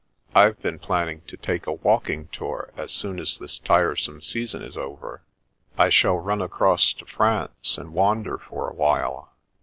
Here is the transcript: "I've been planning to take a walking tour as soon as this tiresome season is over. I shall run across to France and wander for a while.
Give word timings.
"I've 0.33 0.59
been 0.63 0.79
planning 0.79 1.21
to 1.27 1.37
take 1.37 1.67
a 1.67 1.73
walking 1.73 2.27
tour 2.29 2.71
as 2.75 2.91
soon 2.91 3.19
as 3.19 3.37
this 3.37 3.59
tiresome 3.59 4.19
season 4.19 4.63
is 4.63 4.75
over. 4.75 5.21
I 5.77 5.89
shall 5.89 6.17
run 6.17 6.41
across 6.41 6.91
to 6.93 7.05
France 7.05 7.77
and 7.77 7.93
wander 7.93 8.39
for 8.39 8.67
a 8.67 8.73
while. 8.73 9.31